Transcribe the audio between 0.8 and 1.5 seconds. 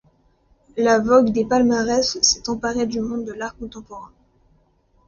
vogue des